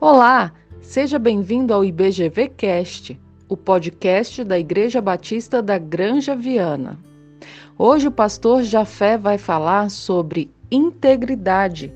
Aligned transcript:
Olá, 0.00 0.52
seja 0.80 1.18
bem-vindo 1.18 1.74
ao 1.74 1.84
IBGV 1.84 2.50
Cast, 2.50 3.20
o 3.48 3.56
podcast 3.56 4.44
da 4.44 4.56
Igreja 4.56 5.00
Batista 5.00 5.60
da 5.60 5.76
Granja 5.76 6.36
Viana. 6.36 6.96
Hoje 7.76 8.06
o 8.06 8.12
pastor 8.12 8.62
Jafé 8.62 9.18
vai 9.18 9.36
falar 9.38 9.90
sobre 9.90 10.52
integridade, 10.70 11.92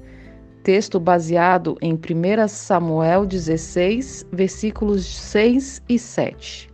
texto 0.65 0.98
baseado 0.98 1.79
em 1.80 1.95
1 1.95 2.48
Samuel 2.48 3.25
16, 3.25 4.27
versículos 4.32 5.07
6 5.07 5.84
e 5.89 5.96
7. 5.96 6.71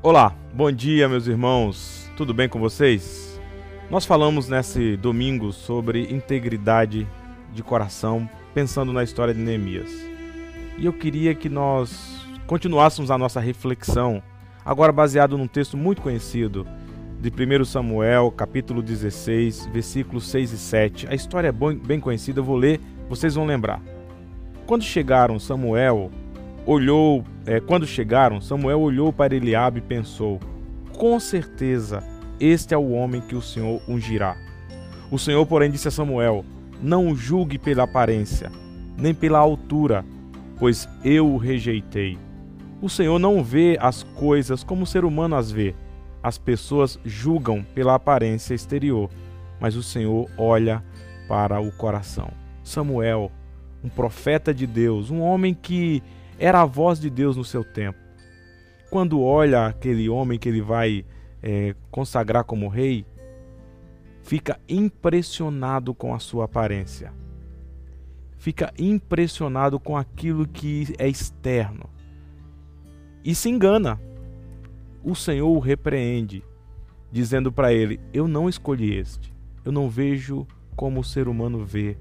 Olá, 0.00 0.32
bom 0.54 0.70
dia, 0.70 1.08
meus 1.08 1.26
irmãos. 1.26 2.08
Tudo 2.16 2.32
bem 2.32 2.48
com 2.48 2.60
vocês? 2.60 3.40
Nós 3.90 4.04
falamos 4.04 4.48
nesse 4.48 4.96
domingo 4.96 5.52
sobre 5.52 6.02
integridade 6.02 7.04
de 7.52 7.62
coração 7.62 8.28
pensando 8.54 8.92
na 8.92 9.02
história 9.02 9.32
de 9.32 9.40
Neemias. 9.40 9.90
E 10.76 10.86
eu 10.86 10.92
queria 10.92 11.34
que 11.34 11.48
nós 11.48 12.26
continuássemos 12.46 13.10
a 13.10 13.18
nossa 13.18 13.40
reflexão, 13.40 14.22
agora 14.64 14.92
baseado 14.92 15.36
num 15.36 15.46
texto 15.46 15.76
muito 15.76 16.02
conhecido 16.02 16.66
de 17.20 17.30
1 17.30 17.64
Samuel, 17.64 18.30
capítulo 18.30 18.80
16, 18.80 19.66
versículos 19.66 20.28
6 20.28 20.52
e 20.52 20.58
7. 20.58 21.08
A 21.08 21.14
história 21.14 21.48
é 21.48 21.52
bem 21.52 21.98
conhecida, 21.98 22.40
eu 22.40 22.44
vou 22.44 22.56
ler, 22.56 22.80
vocês 23.08 23.34
vão 23.34 23.44
lembrar. 23.44 23.82
Quando 24.66 24.84
chegaram, 24.84 25.38
Samuel 25.38 26.10
olhou, 26.64 27.24
é, 27.44 27.58
quando 27.58 27.86
chegaram, 27.86 28.40
Samuel 28.40 28.80
olhou 28.80 29.12
para 29.12 29.34
Eliabe 29.34 29.78
e 29.78 29.82
pensou: 29.82 30.38
Com 30.96 31.18
certeza, 31.18 32.04
este 32.38 32.74
é 32.74 32.76
o 32.76 32.90
homem 32.90 33.20
que 33.20 33.34
o 33.34 33.42
Senhor 33.42 33.80
ungirá. 33.88 34.36
O 35.10 35.18
Senhor, 35.18 35.44
porém, 35.46 35.70
disse 35.70 35.88
a 35.88 35.90
Samuel: 35.90 36.44
não 36.82 37.14
julgue 37.14 37.58
pela 37.58 37.84
aparência, 37.84 38.50
nem 38.96 39.14
pela 39.14 39.38
altura, 39.38 40.04
pois 40.58 40.88
eu 41.04 41.26
o 41.28 41.36
rejeitei. 41.36 42.18
O 42.80 42.88
Senhor 42.88 43.18
não 43.18 43.42
vê 43.42 43.76
as 43.80 44.02
coisas 44.02 44.62
como 44.62 44.84
o 44.84 44.86
ser 44.86 45.04
humano 45.04 45.34
as 45.34 45.50
vê. 45.50 45.74
As 46.22 46.38
pessoas 46.38 46.98
julgam 47.04 47.64
pela 47.74 47.94
aparência 47.94 48.54
exterior, 48.54 49.10
mas 49.60 49.76
o 49.76 49.82
Senhor 49.82 50.28
olha 50.36 50.82
para 51.28 51.60
o 51.60 51.72
coração. 51.72 52.30
Samuel, 52.62 53.32
um 53.82 53.88
profeta 53.88 54.52
de 54.52 54.66
Deus, 54.66 55.10
um 55.10 55.20
homem 55.20 55.54
que 55.54 56.02
era 56.38 56.62
a 56.62 56.66
voz 56.66 57.00
de 57.00 57.10
Deus 57.10 57.36
no 57.36 57.44
seu 57.44 57.64
tempo. 57.64 57.98
Quando 58.90 59.20
olha 59.20 59.66
aquele 59.66 60.08
homem 60.08 60.38
que 60.38 60.48
ele 60.48 60.62
vai 60.62 61.04
é, 61.42 61.74
consagrar 61.90 62.44
como 62.44 62.68
rei, 62.68 63.04
fica 64.28 64.60
impressionado 64.68 65.94
com 65.94 66.14
a 66.14 66.18
sua 66.18 66.44
aparência, 66.44 67.14
fica 68.36 68.70
impressionado 68.78 69.80
com 69.80 69.96
aquilo 69.96 70.46
que 70.46 70.94
é 70.98 71.08
externo 71.08 71.88
e 73.24 73.34
se 73.34 73.48
engana. 73.48 73.98
O 75.02 75.14
Senhor 75.14 75.48
o 75.48 75.58
repreende, 75.58 76.44
dizendo 77.10 77.50
para 77.50 77.72
ele: 77.72 77.98
Eu 78.12 78.28
não 78.28 78.50
escolhi 78.50 78.94
este, 78.94 79.32
eu 79.64 79.72
não 79.72 79.88
vejo 79.88 80.46
como 80.76 81.00
o 81.00 81.04
ser 81.04 81.26
humano 81.26 81.64
vê. 81.64 81.96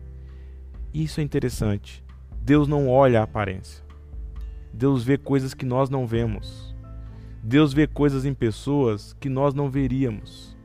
Isso 0.94 1.22
é 1.22 1.24
interessante. 1.24 2.04
Deus 2.42 2.68
não 2.68 2.90
olha 2.90 3.22
a 3.22 3.24
aparência. 3.24 3.86
Deus 4.74 5.02
vê 5.02 5.18
coisas 5.18 5.54
que 5.54 5.66
nós 5.66 5.90
não 5.90 6.06
vemos. 6.06 6.76
Deus 7.42 7.72
vê 7.72 7.88
coisas 7.88 8.26
em 8.26 8.34
pessoas 8.34 9.16
que 9.18 9.30
nós 9.30 9.54
não 9.54 9.70
veríamos. 9.70 10.57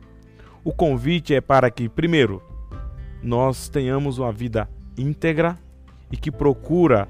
O 0.65 0.73
convite 0.73 1.35
é 1.35 1.41
para 1.41 1.71
que, 1.71 1.89
primeiro, 1.89 2.43
nós 3.23 3.69
tenhamos 3.69 4.19
uma 4.19 4.33
vida 4.33 4.69
íntegra 4.97 5.59
e 6.11 6.17
que 6.17 6.31
procura 6.31 7.09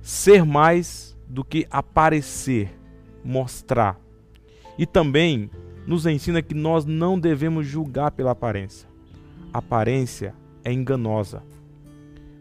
ser 0.00 0.44
mais 0.44 1.16
do 1.28 1.44
que 1.44 1.66
aparecer, 1.70 2.70
mostrar. 3.24 4.00
E 4.76 4.86
também 4.86 5.50
nos 5.86 6.06
ensina 6.06 6.42
que 6.42 6.54
nós 6.54 6.84
não 6.84 7.18
devemos 7.18 7.66
julgar 7.66 8.10
pela 8.10 8.32
aparência. 8.32 8.88
A 9.52 9.58
aparência 9.58 10.34
é 10.64 10.72
enganosa. 10.72 11.42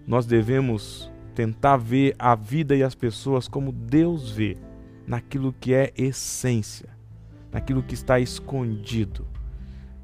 Nós 0.05 0.25
devemos 0.25 1.11
tentar 1.35 1.77
ver 1.77 2.15
a 2.17 2.33
vida 2.33 2.75
e 2.75 2.81
as 2.81 2.95
pessoas 2.95 3.47
como 3.47 3.71
Deus 3.71 4.31
vê, 4.31 4.57
naquilo 5.05 5.53
que 5.53 5.73
é 5.73 5.93
essência, 5.95 6.89
naquilo 7.51 7.83
que 7.83 7.93
está 7.93 8.19
escondido. 8.19 9.27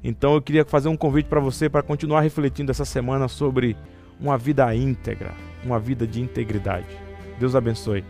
Então 0.04 0.34
eu 0.34 0.42
queria 0.42 0.66
fazer 0.66 0.88
um 0.88 0.96
convite 0.96 1.26
para 1.26 1.40
você 1.40 1.66
para 1.66 1.82
continuar 1.82 2.20
refletindo 2.20 2.70
essa 2.70 2.84
semana 2.84 3.26
sobre 3.26 3.74
uma 4.20 4.36
vida 4.36 4.72
íntegra, 4.74 5.32
uma 5.64 5.80
vida 5.80 6.06
de 6.06 6.20
integridade. 6.20 6.86
Deus 7.40 7.56
abençoe. 7.56 8.04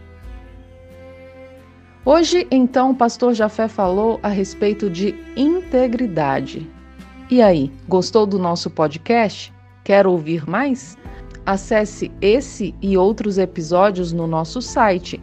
Hoje, 2.05 2.47
então, 2.51 2.91
o 2.91 2.95
pastor 2.95 3.33
Jafé 3.33 3.67
falou 3.67 4.21
a 4.23 4.29
respeito 4.29 4.91
de 4.91 5.15
integridade. 5.35 6.69
E 7.31 7.41
aí, 7.41 7.73
gostou 7.89 8.27
do 8.27 8.39
nosso 8.39 8.69
podcast? 8.69 9.51
Quer 9.83 10.07
ouvir 10.07 10.47
mais? 10.47 10.99
Acesse 11.47 12.13
esse 12.21 12.75
e 12.83 12.99
outros 12.99 13.39
episódios 13.39 14.13
no 14.13 14.27
nosso 14.27 14.61
site 14.61 15.21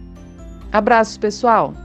Abraços, 0.72 1.16
pessoal! 1.16 1.83